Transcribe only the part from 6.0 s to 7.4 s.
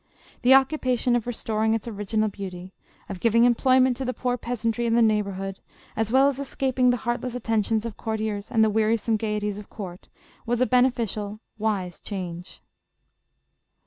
well as escaping the heartless